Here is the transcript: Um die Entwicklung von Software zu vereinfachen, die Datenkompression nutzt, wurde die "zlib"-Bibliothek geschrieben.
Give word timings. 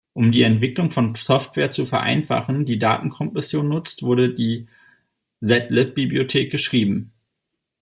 Um 0.13 0.31
die 0.31 0.41
Entwicklung 0.41 0.89
von 0.89 1.13
Software 1.13 1.69
zu 1.69 1.85
vereinfachen, 1.85 2.65
die 2.65 2.79
Datenkompression 2.79 3.69
nutzt, 3.69 4.01
wurde 4.01 4.33
die 4.33 4.67
"zlib"-Bibliothek 5.43 6.49
geschrieben. 6.49 7.13